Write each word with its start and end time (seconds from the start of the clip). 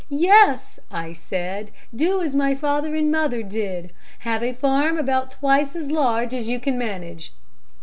'Yes,' 0.09 0.79
I 0.89 1.13
said, 1.13 1.69
'Do 1.95 2.23
as 2.23 2.35
my 2.35 2.55
father 2.55 2.95
and 2.95 3.11
mother 3.11 3.43
did. 3.43 3.93
Have 4.21 4.41
a 4.41 4.51
farm 4.51 4.97
about 4.97 5.29
twice 5.29 5.75
as 5.75 5.91
large 5.91 6.33
as 6.33 6.47
you 6.49 6.59
can 6.59 6.75
manage. 6.75 7.31